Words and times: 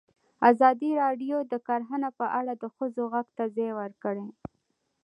ازادي 0.49 0.91
راډیو 1.03 1.37
د 1.51 1.53
کرهنه 1.67 2.09
په 2.19 2.25
اړه 2.39 2.53
د 2.61 2.65
ښځو 2.75 3.03
غږ 3.13 3.27
ته 3.37 3.43
ځای 3.55 3.71
ورکړی. 3.79 4.25